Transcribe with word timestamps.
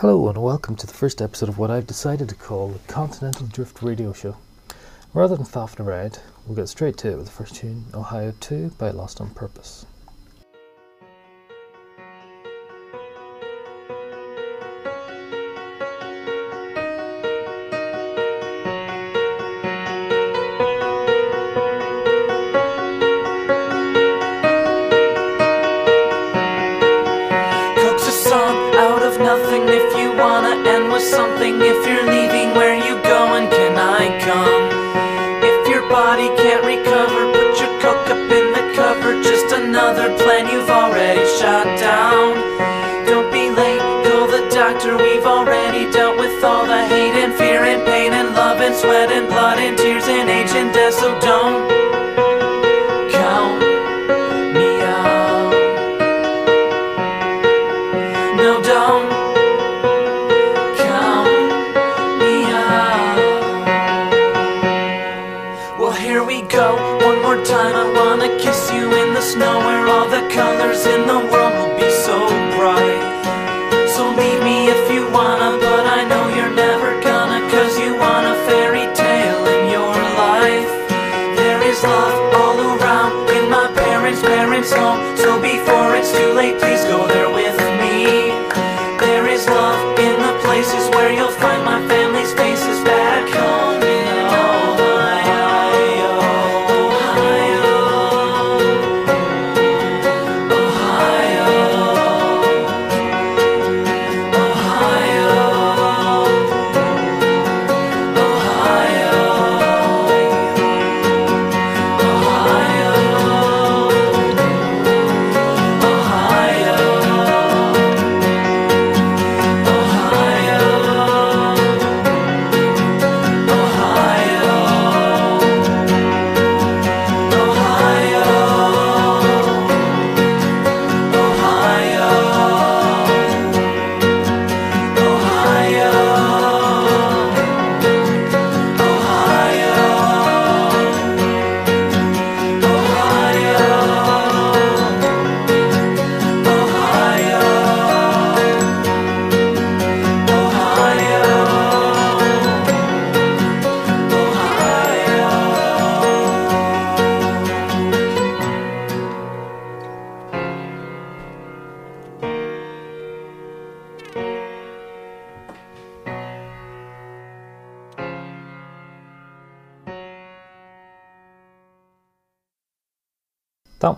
Hello, 0.00 0.28
and 0.28 0.40
welcome 0.40 0.76
to 0.76 0.86
the 0.86 0.92
first 0.92 1.20
episode 1.20 1.48
of 1.48 1.58
what 1.58 1.72
I've 1.72 1.88
decided 1.88 2.28
to 2.28 2.36
call 2.36 2.68
the 2.68 2.78
Continental 2.86 3.48
Drift 3.48 3.82
Radio 3.82 4.12
Show. 4.12 4.36
Rather 5.12 5.34
than 5.34 5.44
faffing 5.44 5.84
around, 5.84 6.20
we'll 6.46 6.54
get 6.54 6.68
straight 6.68 6.96
to 6.98 7.10
it 7.10 7.16
with 7.16 7.26
the 7.26 7.32
first 7.32 7.56
tune, 7.56 7.86
Ohio 7.92 8.32
2 8.38 8.74
by 8.78 8.92
Lost 8.92 9.20
on 9.20 9.30
Purpose. 9.30 9.86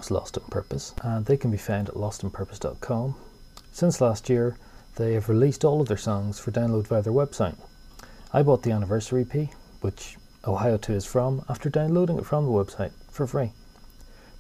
Lost 0.09 0.39
on 0.39 0.45
Purpose, 0.51 0.95
and 1.03 1.27
they 1.27 1.37
can 1.37 1.51
be 1.51 1.57
found 1.57 1.89
at 1.89 1.97
lostonpurpose.com. 1.97 3.17
Since 3.73 4.01
last 4.01 4.31
year, 4.31 4.57
they 4.95 5.15
have 5.15 5.29
released 5.29 5.65
all 5.65 5.81
of 5.81 5.89
their 5.89 5.97
songs 5.97 6.39
for 6.39 6.53
download 6.53 6.87
via 6.87 7.03
their 7.03 7.13
website. 7.13 7.57
I 8.33 8.45
bought 8.45 8.63
the 8.63 8.71
anniversary 8.71 9.27
EP, 9.29 9.49
which 9.81 10.17
Ohio 10.47 10.77
2 10.77 10.93
is 10.93 11.05
from, 11.05 11.45
after 11.49 11.69
downloading 11.69 12.19
it 12.19 12.25
from 12.25 12.45
the 12.45 12.53
website 12.53 12.93
for 13.11 13.27
free. 13.27 13.53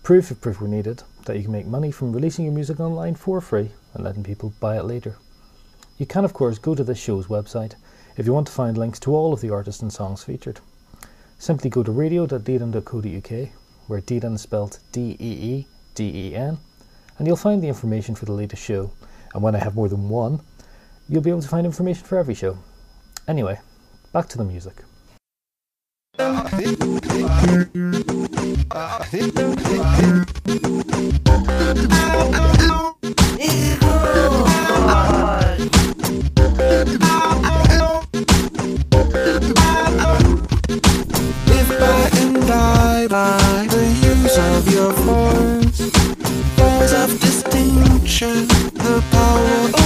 Proof 0.02 0.30
if 0.30 0.40
proof 0.40 0.60
were 0.60 0.68
needed 0.68 1.02
that 1.26 1.36
you 1.36 1.42
can 1.42 1.52
make 1.52 1.66
money 1.66 1.90
from 1.90 2.12
releasing 2.12 2.44
your 2.44 2.54
music 2.54 2.80
online 2.80 3.14
for 3.14 3.40
free 3.40 3.72
and 3.92 4.02
letting 4.02 4.22
people 4.22 4.54
buy 4.60 4.78
it 4.78 4.84
later. 4.84 5.16
You 5.98 6.06
can, 6.06 6.24
of 6.24 6.32
course, 6.32 6.58
go 6.58 6.74
to 6.74 6.84
this 6.84 6.98
show's 6.98 7.26
website 7.26 7.74
if 8.16 8.26
you 8.26 8.32
want 8.32 8.46
to 8.46 8.52
find 8.52 8.78
links 8.78 8.98
to 9.00 9.14
all 9.14 9.32
of 9.32 9.40
the 9.40 9.50
artists 9.50 9.82
and 9.82 9.92
songs 9.92 10.24
featured. 10.24 10.60
Simply 11.38 11.68
go 11.70 11.82
to 11.82 11.92
radio.deeden.co.uk, 11.92 13.48
where 13.90 14.00
Deeden 14.00 14.34
is 14.34 14.42
spelled 14.42 14.78
D 14.92 15.16
E 15.18 15.32
E 15.52 15.66
D 15.96 16.28
E 16.28 16.36
N, 16.36 16.58
and 17.18 17.26
you'll 17.26 17.36
find 17.36 17.60
the 17.60 17.66
information 17.66 18.14
for 18.14 18.24
the 18.24 18.32
latest 18.32 18.62
show. 18.62 18.92
And 19.34 19.42
when 19.42 19.56
I 19.56 19.58
have 19.58 19.74
more 19.74 19.88
than 19.88 20.08
one, 20.08 20.40
you'll 21.08 21.22
be 21.22 21.30
able 21.30 21.42
to 21.42 21.48
find 21.48 21.66
information 21.66 22.04
for 22.04 22.16
every 22.16 22.34
show. 22.34 22.56
Anyway, 23.26 23.58
back 24.12 24.28
to 24.28 24.38
the 24.38 24.44
music. 24.44 24.76
Of 44.90 44.96
force. 45.04 45.80
Laws 46.58 46.92
of 46.92 47.20
distinction, 47.20 48.46
the 48.74 49.02
power 49.10 49.79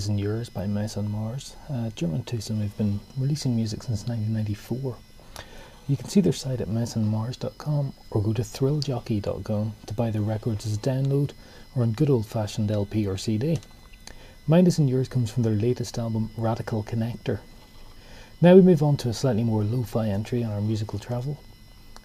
Isn't 0.00 0.16
Yours 0.16 0.48
by 0.48 0.66
Mouse 0.66 0.96
on 0.96 1.10
Mars. 1.10 1.56
Uh, 1.68 1.90
German 1.90 2.24
twosome 2.24 2.62
have 2.62 2.74
been 2.78 3.00
releasing 3.18 3.54
music 3.54 3.82
since 3.82 4.06
1994. 4.08 4.96
You 5.88 5.96
can 5.98 6.08
see 6.08 6.22
their 6.22 6.32
site 6.32 6.62
at 6.62 6.68
mouseonmars.com 6.68 7.92
or 8.10 8.22
go 8.22 8.32
to 8.32 8.40
thrilljockey.com 8.40 9.74
to 9.84 9.94
buy 9.94 10.10
their 10.10 10.22
records 10.22 10.64
as 10.64 10.76
a 10.76 10.78
download 10.78 11.32
or 11.76 11.82
on 11.82 11.92
good 11.92 12.08
old 12.08 12.24
fashioned 12.24 12.70
LP 12.70 13.06
or 13.06 13.18
CD. 13.18 13.58
Mine 14.46 14.66
Isn't 14.66 14.88
Yours 14.88 15.06
comes 15.06 15.30
from 15.30 15.42
their 15.42 15.52
latest 15.52 15.98
album, 15.98 16.30
Radical 16.34 16.82
Connector. 16.82 17.40
Now 18.40 18.54
we 18.54 18.62
move 18.62 18.82
on 18.82 18.96
to 18.98 19.10
a 19.10 19.12
slightly 19.12 19.44
more 19.44 19.64
lo 19.64 19.82
fi 19.82 20.08
entry 20.08 20.42
on 20.42 20.50
our 20.50 20.62
musical 20.62 20.98
travel. 20.98 21.38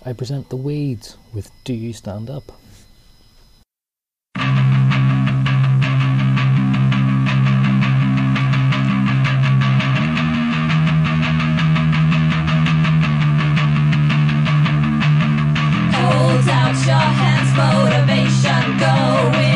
I 0.05 0.11
present 0.11 0.49
The 0.49 0.57
Wades 0.57 1.15
with 1.33 1.49
Do 1.63 1.73
You 1.73 1.93
Stand 1.93 2.29
Up? 2.29 2.51
Your 16.83 16.93
hands 16.93 17.51
motivation 17.57 18.77
going. 18.77 19.54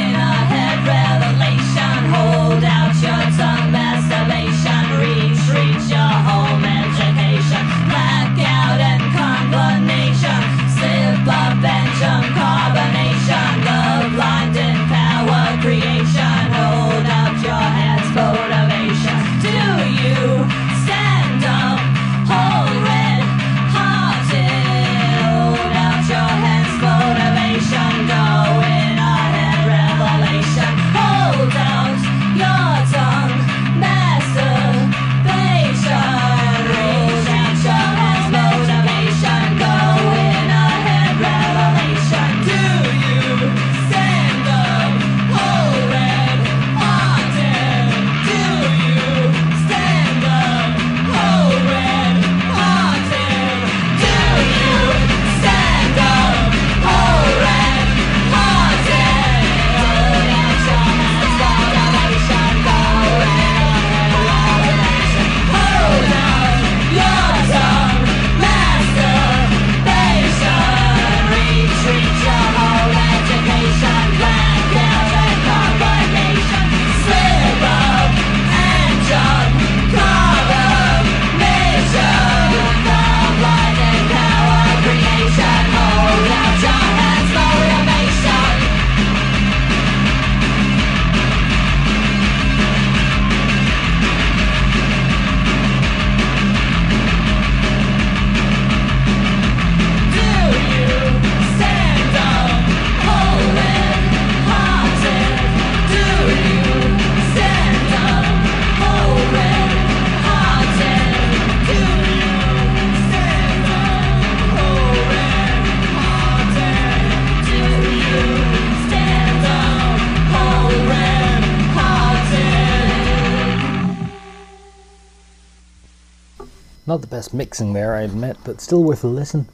Mixing 127.33 127.73
there, 127.73 127.95
I 127.95 128.01
admit, 128.01 128.37
but 128.43 128.61
still 128.61 128.83
worth 128.83 129.03
a 129.03 129.07
listen. 129.07 129.47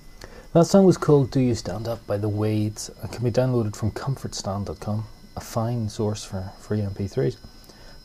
That 0.54 0.66
song 0.66 0.86
was 0.86 0.98
called 0.98 1.32
Do 1.32 1.40
You 1.40 1.56
Stand 1.56 1.88
Up 1.88 2.06
by 2.08 2.18
The 2.18 2.30
Wades 2.30 2.90
and 3.02 3.12
can 3.12 3.24
be 3.24 3.32
downloaded 3.32 3.76
from 3.76 3.92
comfortstand.com, 3.92 5.06
a 5.36 5.42
fine 5.42 5.90
source 5.90 6.24
for 6.24 6.52
free 6.60 6.80
MP3s. 6.80 7.38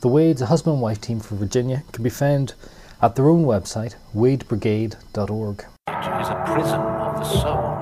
The 0.00 0.08
Wades, 0.08 0.42
a 0.42 0.46
husband 0.46 0.74
and 0.74 0.82
wife 0.82 1.00
team 1.00 1.20
from 1.20 1.38
Virginia, 1.38 1.84
can 1.92 2.02
be 2.02 2.10
found 2.10 2.54
at 3.02 3.16
their 3.16 3.28
own 3.28 3.44
website, 3.44 3.94
wadebrigade.org. 4.14 5.64
It 5.88 6.20
is 6.20 6.28
a 6.28 6.42
prison 6.46 6.80
of 6.80 7.14
the 7.18 7.24
soul. 7.24 7.80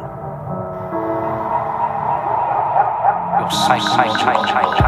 Your 3.41 3.51
psychological. 3.51 4.88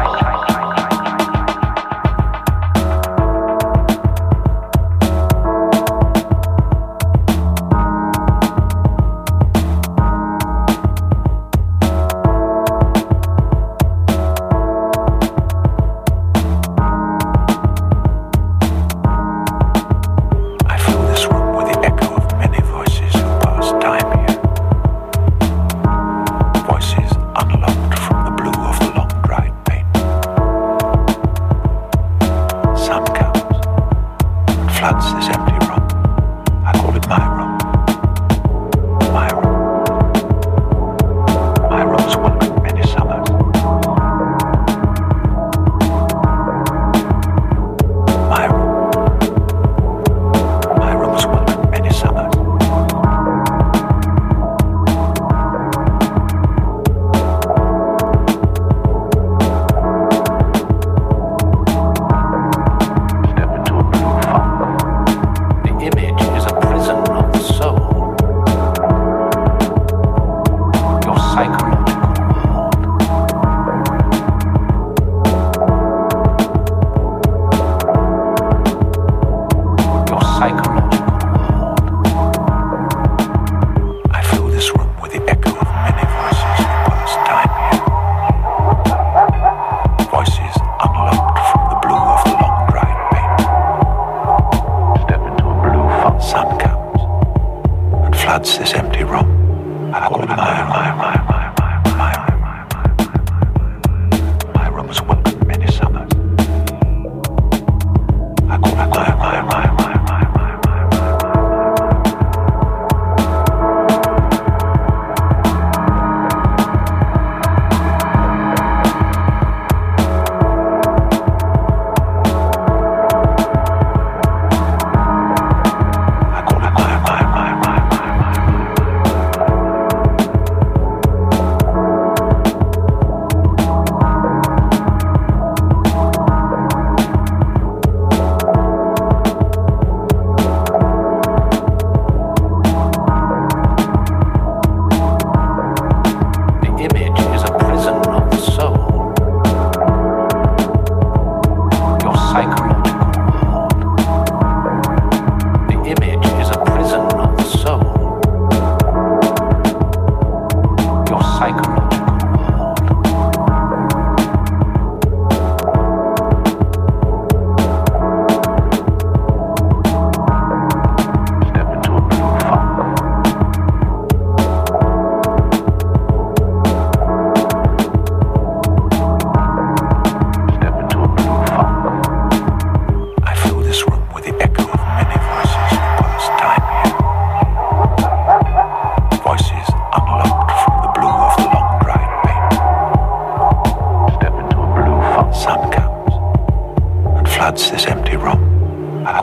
floods 197.51 197.71
this 197.71 197.85
empty 197.85 198.15
room. 198.15 199.05
I 199.05 199.19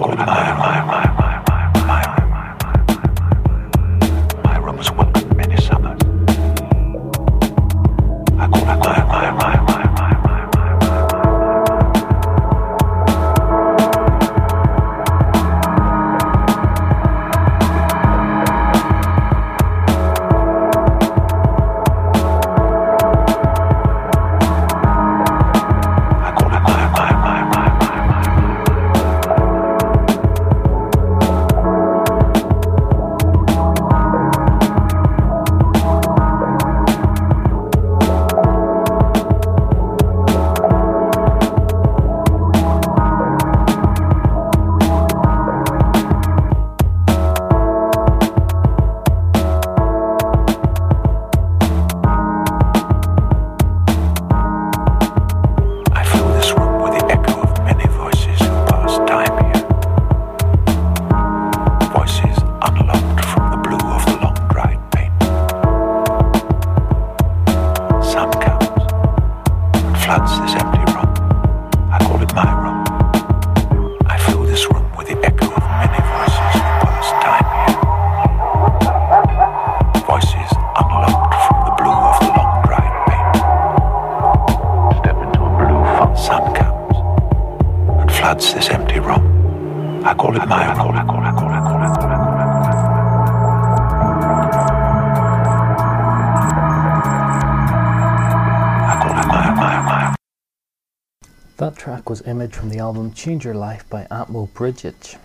image 102.38 102.54
from 102.54 102.68
the 102.68 102.78
album 102.78 103.12
Change 103.12 103.44
Your 103.44 103.54
Life 103.56 103.90
by 103.90 104.06
Atmo 104.12 104.54
Bridget. 104.54 105.18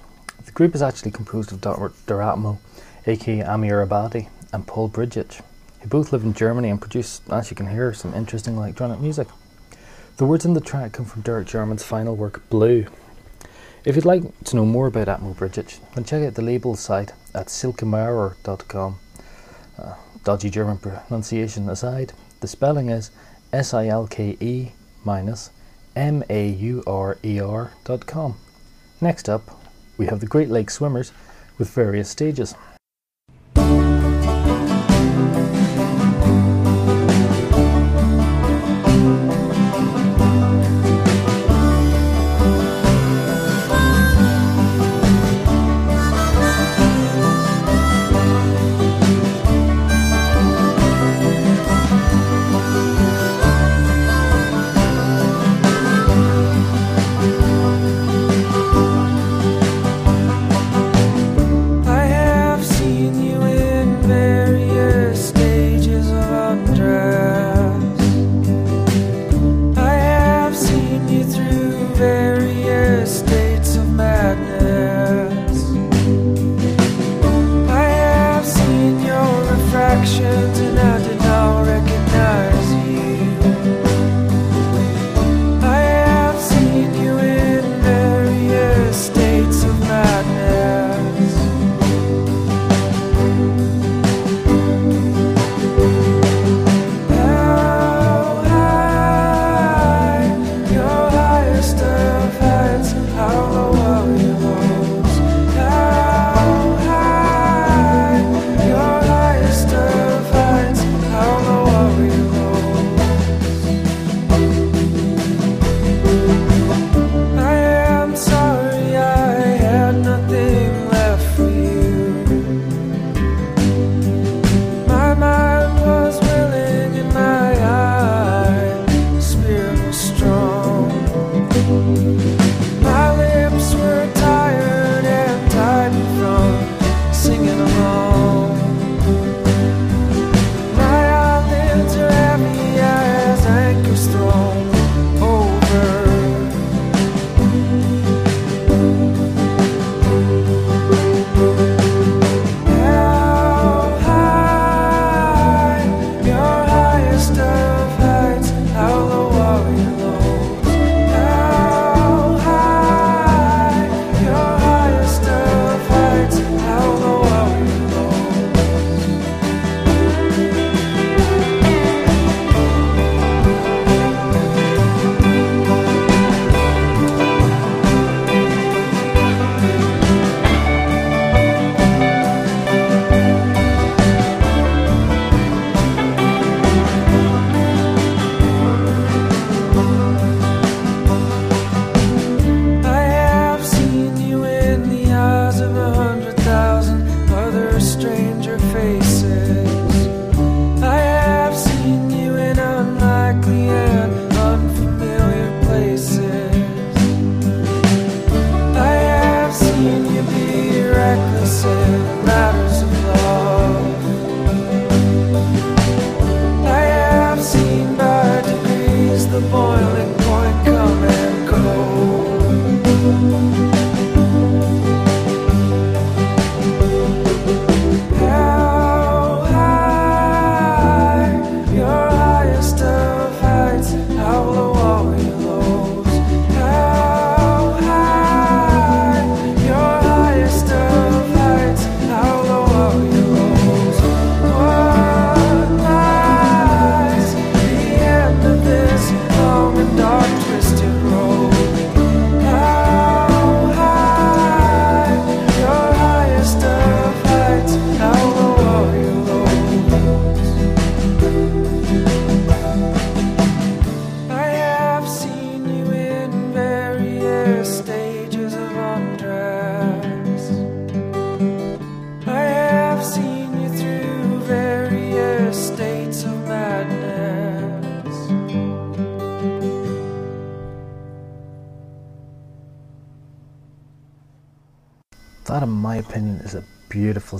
The 0.45 0.51
group 0.51 0.73
is 0.73 0.81
actually 0.81 1.11
composed 1.11 1.51
of 1.51 1.61
Dr. 1.61 1.91
Atmo, 2.07 2.57
aka 3.05 3.41
Amir 3.41 3.85
Abadi, 3.85 4.29
and 4.51 4.65
Paul 4.65 4.87
Bridget, 4.87 5.39
who 5.79 5.89
both 5.89 6.11
live 6.11 6.23
in 6.23 6.33
Germany 6.33 6.69
and 6.69 6.81
produce, 6.81 7.21
as 7.29 7.51
you 7.51 7.55
can 7.55 7.67
hear, 7.67 7.93
some 7.93 8.15
interesting 8.15 8.57
electronic 8.57 8.99
music. 8.99 9.27
The 10.17 10.25
words 10.25 10.43
in 10.43 10.55
the 10.55 10.59
track 10.59 10.93
come 10.93 11.05
from 11.05 11.21
Derek 11.21 11.47
Jarman's 11.47 11.83
final 11.83 12.15
work, 12.15 12.49
Blue. 12.49 12.87
If 13.85 13.95
you'd 13.95 14.05
like 14.05 14.23
to 14.45 14.55
know 14.55 14.65
more 14.65 14.87
about 14.87 15.07
Atmo 15.07 15.37
Bridget, 15.37 15.79
then 15.93 16.05
check 16.05 16.23
out 16.23 16.33
the 16.33 16.41
label 16.41 16.75
site 16.75 17.11
at 17.35 17.45
silkemaurer.com. 17.45 18.97
Uh, 19.77 19.93
dodgy 20.23 20.49
German 20.49 20.79
pronunciation 20.79 21.69
aside, 21.69 22.13
the 22.39 22.47
spelling 22.47 22.89
is 22.89 23.11
S 23.51 23.71
I 23.71 23.85
L 23.85 24.07
K 24.07 24.35
E 24.39 24.71
minus 25.05 25.51
M-A-U-R-E-R.com. 25.95 26.85
Next 29.01 29.29
up, 29.29 29.59
we 29.97 30.05
have 30.07 30.19
the 30.19 30.25
Great 30.25 30.49
Lake 30.49 30.69
Swimmers 30.69 31.11
with 31.57 31.69
various 31.69 32.09
stages. 32.09 32.55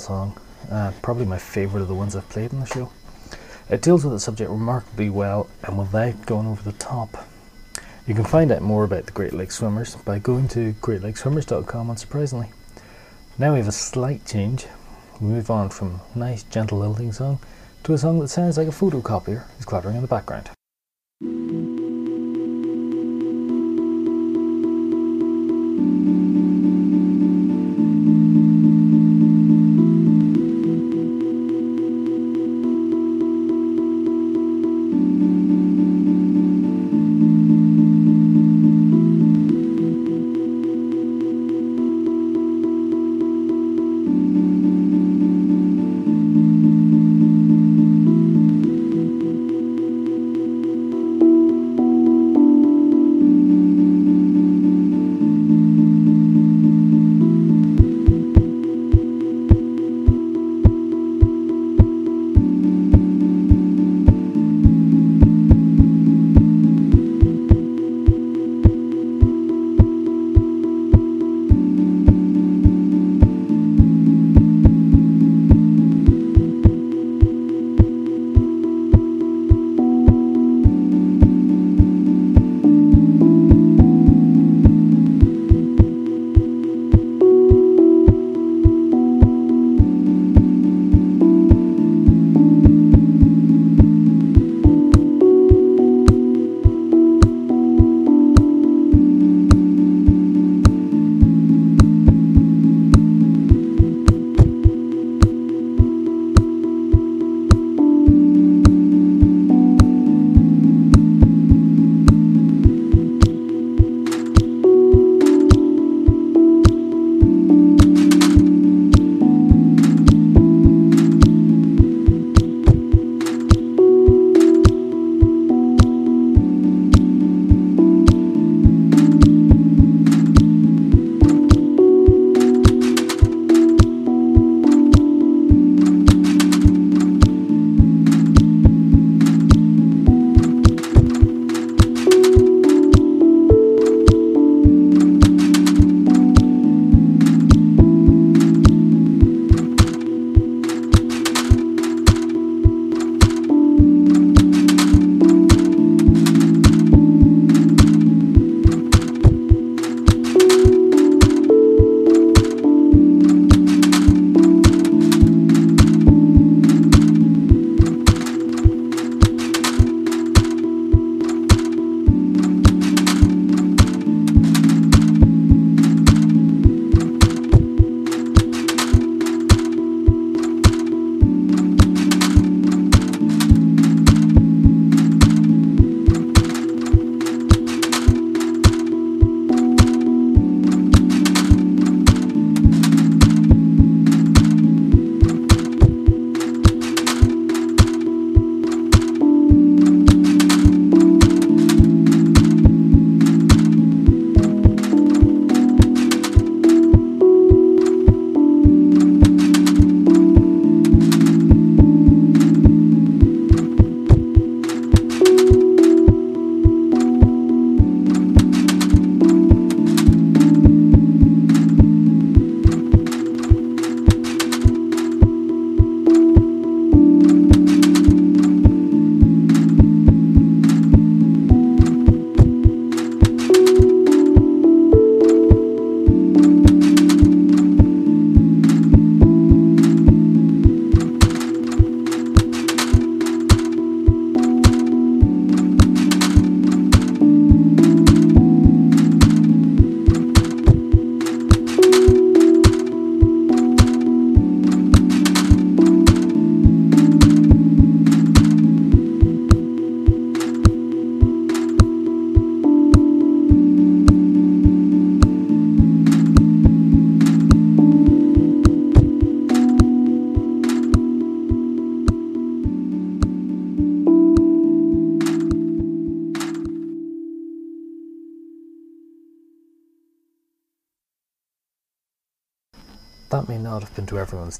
Song. 0.04 0.38
Uh, 0.70 0.92
probably 1.02 1.26
my 1.26 1.38
favourite 1.38 1.82
of 1.82 1.88
the 1.88 1.96
ones 1.96 2.16
I've 2.16 2.30
played 2.30 2.54
in 2.54 2.60
the 2.60 2.66
show. 2.66 2.92
It 3.70 3.82
deals 3.82 4.04
with 4.04 4.14
the 4.14 4.20
subject 4.20 4.50
remarkably 4.50 5.10
well 5.10 5.50
and 5.64 5.78
without 5.78 6.26
going 6.26 6.48
over 6.48 6.62
the 6.62 6.78
top. 6.78 7.26
You 8.06 8.14
can 8.14 8.26
find 8.26 8.52
out 8.52 8.62
more 8.62 8.84
about 8.84 9.06
the 9.06 9.14
Great 9.14 9.34
Lake 9.34 9.52
Swimmers 9.52 9.96
by 9.96 10.20
going 10.20 10.50
to 10.50 10.74
greatlakeswimmers.com 10.82 11.88
unsurprisingly. 11.88 12.52
Now 13.38 13.54
we 13.54 13.60
have 13.60 13.68
a 13.68 13.72
slight 13.72 14.26
change. 14.26 14.68
We 15.22 15.28
move 15.28 15.50
on 15.50 15.70
from 15.70 16.02
nice, 16.14 16.44
gentle 16.44 16.80
lilting 16.80 17.14
song 17.14 17.40
to 17.84 17.94
a 17.94 17.98
song 17.98 18.20
that 18.20 18.28
sounds 18.28 18.58
like 18.58 18.68
a 18.68 18.72
photocopier 18.72 19.46
is 19.58 19.66
clattering 19.66 19.96
in 19.96 20.02
the 20.02 20.08
background. 20.08 20.50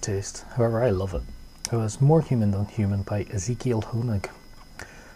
Taste, 0.04 0.44
however, 0.58 0.84
I 0.84 0.90
love 0.90 1.14
it. 1.14 1.22
It 1.72 1.78
was 1.78 2.02
More 2.02 2.22
Human 2.22 2.52
Than 2.52 2.66
Human 2.66 3.04
by 3.04 3.26
Ezekiel 3.32 3.82
Honig. 3.82 4.30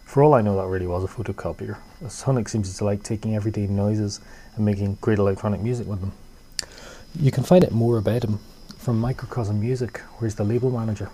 For 0.05 0.23
all 0.23 0.33
I 0.33 0.41
know, 0.41 0.55
that 0.55 0.67
really 0.67 0.87
was 0.87 1.03
a 1.03 1.07
photocopier, 1.07 1.77
as 2.05 2.23
Honig 2.23 2.47
seems 2.47 2.75
to 2.77 2.85
like 2.85 3.03
taking 3.03 3.35
everyday 3.35 3.67
noises 3.67 4.21
and 4.55 4.65
making 4.65 4.97
great 5.01 5.19
electronic 5.19 5.59
music 5.59 5.87
with 5.87 5.99
them. 5.99 6.13
You 7.19 7.31
can 7.31 7.43
find 7.43 7.65
out 7.65 7.71
more 7.71 7.97
about 7.97 8.23
him 8.23 8.39
from 8.77 8.97
Microcosm 9.01 9.59
Music, 9.59 9.97
where 9.97 10.27
he's 10.27 10.35
the 10.35 10.45
label 10.45 10.71
manager. 10.71 11.09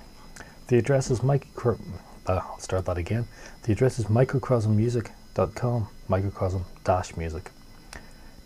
The 0.67 0.77
address 0.77 1.09
is 1.09 1.23
micro. 1.23 1.79
Uh, 2.27 2.41
I'll 2.43 2.59
start 2.59 2.85
that 2.85 2.99
again. 2.99 3.25
The 3.63 3.71
address 3.71 3.97
is 3.97 4.05
microcosmmusic.com, 4.05 5.87
microcosm 6.07 6.65
dash 6.83 7.17
music. 7.17 7.49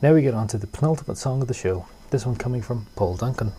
Now 0.02 0.14
we 0.14 0.22
get 0.22 0.34
on 0.34 0.48
to 0.48 0.58
the 0.58 0.68
penultimate 0.68 1.18
song 1.18 1.42
of 1.42 1.50
the 1.50 1.54
show. 1.54 1.86
This 2.12 2.26
one 2.26 2.38
coming 2.38 2.62
from 2.62 2.88
Paul 2.96 3.18
Duncan. 3.18 3.52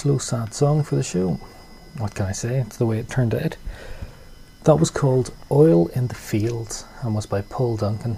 Slow, 0.00 0.16
sad 0.16 0.54
song 0.54 0.82
for 0.82 0.96
the 0.96 1.02
show. 1.02 1.38
What 1.98 2.14
can 2.14 2.24
I 2.24 2.32
say? 2.32 2.58
It's 2.60 2.78
the 2.78 2.86
way 2.86 2.98
it 2.98 3.10
turned 3.10 3.34
out. 3.34 3.58
That 4.64 4.76
was 4.76 4.88
called 4.88 5.34
Oil 5.50 5.88
in 5.88 6.06
the 6.06 6.14
Fields 6.14 6.86
and 7.02 7.14
was 7.14 7.26
by 7.26 7.42
Paul 7.42 7.76
Duncan. 7.76 8.16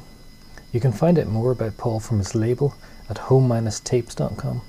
You 0.73 0.79
can 0.79 0.92
find 0.92 1.18
out 1.18 1.27
more 1.27 1.51
about 1.51 1.79
Paul 1.79 1.99
from 1.99 2.18
his 2.18 2.37
label 2.37 2.77
at 3.11 3.18
home-tapes.com. 3.18 4.62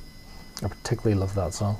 I 0.63 0.67
particularly 0.67 1.13
love 1.13 1.35
that 1.35 1.53
song. 1.53 1.77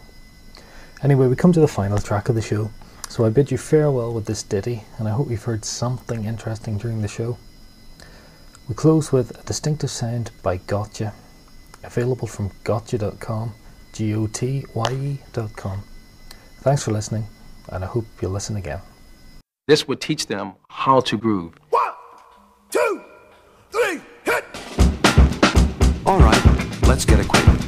Anyway, 1.02 1.26
we 1.26 1.36
come 1.36 1.52
to 1.54 1.60
the 1.60 1.68
final 1.68 1.98
track 1.98 2.30
of 2.30 2.36
the 2.36 2.42
show, 2.44 2.70
so 3.10 3.26
I 3.26 3.30
bid 3.30 3.50
you 3.50 3.58
farewell 3.58 4.14
with 4.14 4.28
this 4.28 4.44
ditty, 4.44 4.84
and 5.00 5.08
I 5.08 5.14
hope 5.14 5.32
you've 5.32 5.46
heard 5.46 5.66
something 5.66 6.26
interesting 6.26 6.78
during 6.78 7.02
the 7.02 7.08
show. 7.08 7.40
We 8.70 8.76
close 8.76 9.12
with 9.12 9.32
a 9.36 9.44
distinctive 9.46 9.90
sound 9.90 10.30
by 10.44 10.58
Gotcha, 10.58 11.12
available 11.84 12.28
from 12.28 12.52
gotcha.com, 12.64 13.56
G 13.94 14.14
O 14.16 14.28
T 14.28 14.66
Y 14.74 14.92
E.com. 14.92 15.84
Thanks 16.62 16.84
for 16.84 16.92
listening, 16.92 17.26
and 17.70 17.84
I 17.84 17.88
hope 17.88 18.06
you'll 18.22 18.32
listen 18.32 18.56
again. 18.58 18.80
This 19.68 19.88
would 19.88 20.02
teach 20.02 20.28
them 20.28 20.54
how 20.70 21.00
to 21.02 21.18
groove. 21.18 21.54
One, 21.70 21.94
two, 22.70 23.02
three, 23.72 24.02
hit! 24.26 24.44
All 26.06 26.20
right, 26.20 26.44
let's 26.88 27.06
get 27.06 27.20
acquainted. 27.20 27.62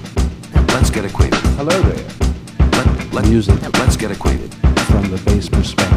Let's 0.73 0.89
get 0.89 1.05
acquainted. 1.05 1.39
Hello 1.57 1.79
there, 1.81 2.05
Let, 2.71 3.13
let, 3.13 3.27
Music. 3.27 3.61
Let's 3.79 3.95
get 3.95 4.11
acquainted. 4.11 4.53
from 4.87 5.09
the 5.09 5.21
bass 5.25 5.47
perspective. 5.47 5.94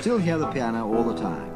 Still 0.00 0.16
hear 0.16 0.38
the 0.38 0.46
piano 0.46 0.90
all 0.90 1.04
the 1.04 1.14
time. 1.20 1.49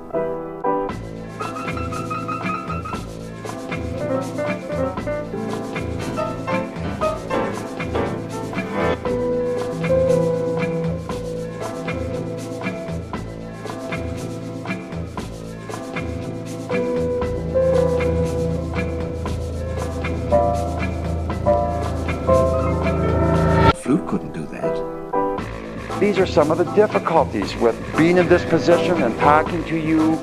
Some 26.34 26.50
of 26.50 26.58
the 26.58 26.64
difficulties 26.74 27.54
with 27.58 27.76
being 27.96 28.18
in 28.18 28.26
this 28.26 28.44
position 28.46 29.00
and 29.04 29.16
talking 29.20 29.62
to 29.62 29.76
you 29.76 30.14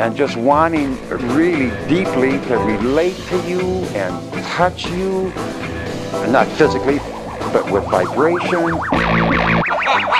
and 0.00 0.16
just 0.16 0.34
wanting 0.38 0.96
really 1.34 1.68
deeply 1.86 2.40
to 2.46 2.56
relate 2.56 3.14
to 3.28 3.36
you 3.46 3.60
and 3.94 4.32
touch 4.44 4.86
you, 4.86 5.24
not 6.30 6.46
physically, 6.56 6.96
but 7.52 7.70
with 7.70 7.84
vibration. 7.90 8.80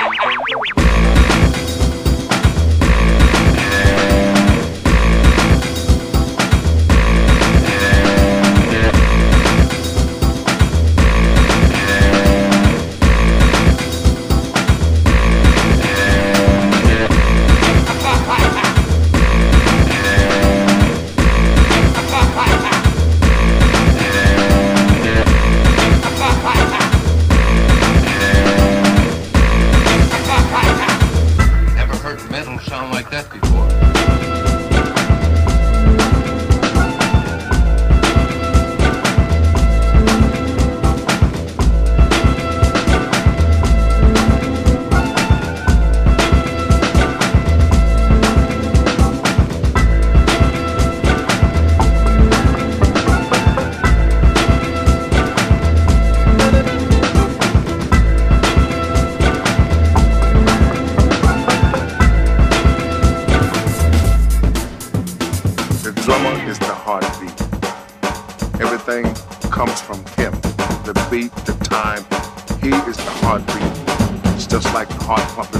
just 74.51 74.73
like 74.73 74.89
the 74.89 74.95
heart 74.95 75.21
pumping 75.29 75.50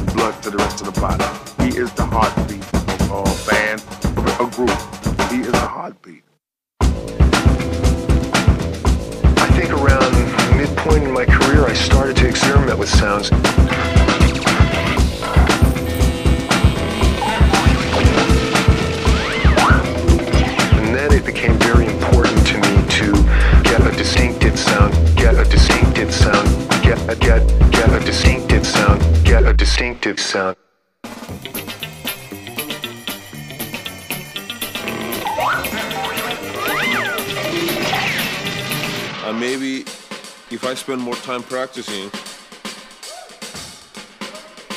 spend 40.91 41.03
more 41.03 41.15
time 41.15 41.41
practicing, 41.43 42.11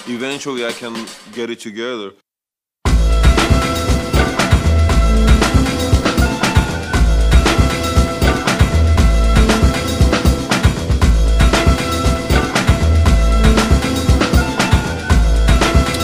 eventually 0.06 0.64
I 0.64 0.70
can 0.70 0.94
get 1.32 1.50
it 1.50 1.58
together. 1.58 2.12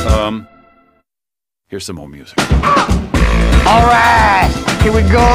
Um, 0.09 0.49
here's 1.69 1.87
some 1.87 1.95
more 1.95 2.09
music. 2.09 2.37
All 3.65 3.87
right, 3.87 4.70
here 4.83 4.93
we 4.93 5.03
go. 5.03 5.29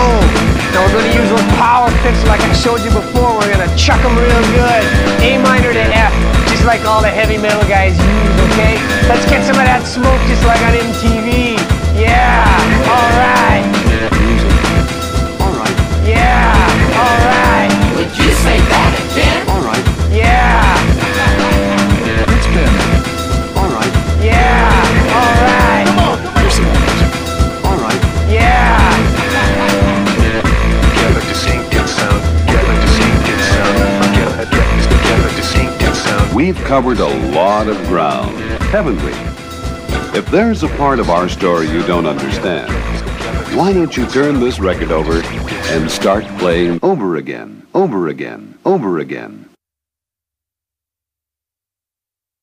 Now 0.74 0.82
we're 0.90 1.06
to 1.06 1.14
use 1.14 1.30
those 1.30 1.48
power 1.56 1.90
picks 2.02 2.24
like 2.26 2.42
I 2.42 2.54
showed 2.54 2.82
you 2.82 2.90
before. 2.90 3.38
We're 3.38 3.54
to 3.62 3.70
chuck 3.78 4.02
them 4.02 4.18
real 4.18 4.44
good. 4.58 4.84
A 5.22 5.38
minor 5.42 5.72
to 5.72 5.86
F, 5.94 6.14
just 6.50 6.66
like 6.66 6.84
all 6.86 7.02
the 7.02 7.10
heavy 7.10 7.38
metal 7.38 7.62
guys 7.70 7.94
use, 7.98 8.38
okay? 8.52 8.76
Let's 9.08 9.26
get 9.30 9.46
some 9.46 9.58
of 9.58 9.66
that 9.66 9.86
smoke 9.86 10.22
just 10.28 10.44
like 10.46 10.62
on 10.66 10.74
MTV. 10.74 11.45
We've 36.56 36.64
covered 36.64 37.00
a 37.00 37.32
lot 37.32 37.68
of 37.68 37.78
ground, 37.88 38.38
haven't 38.72 39.02
we? 39.04 39.12
If 40.18 40.26
there's 40.32 40.64
a 40.64 40.70
part 40.70 41.00
of 41.00 41.10
our 41.10 41.28
story 41.28 41.68
you 41.70 41.86
don't 41.86 42.06
understand, 42.06 42.72
why 43.56 43.74
don't 43.74 43.96
you 43.96 44.08
turn 44.08 44.40
this 44.40 44.58
record 44.60 44.92
over 44.92 45.22
and 45.22 45.92
start 45.92 46.26
playing 46.40 46.80
over 46.82 47.18
again, 47.18 47.68
over 47.76 48.08
again, 48.08 48.58
over 48.66 49.00
again? 49.00 49.45